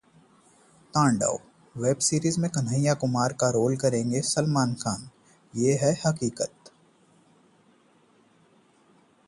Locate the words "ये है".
5.53-5.93